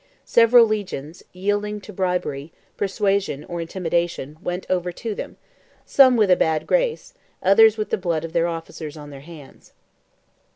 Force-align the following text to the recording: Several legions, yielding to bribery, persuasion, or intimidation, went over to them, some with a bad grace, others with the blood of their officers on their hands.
Several 0.25 0.65
legions, 0.65 1.21
yielding 1.31 1.79
to 1.81 1.93
bribery, 1.93 2.51
persuasion, 2.75 3.43
or 3.45 3.61
intimidation, 3.61 4.35
went 4.41 4.65
over 4.67 4.91
to 4.91 5.13
them, 5.13 5.37
some 5.85 6.15
with 6.17 6.31
a 6.31 6.35
bad 6.35 6.65
grace, 6.65 7.13
others 7.43 7.77
with 7.77 7.91
the 7.91 7.99
blood 8.01 8.25
of 8.25 8.33
their 8.33 8.47
officers 8.47 8.97
on 8.97 9.11
their 9.11 9.19
hands. 9.21 9.73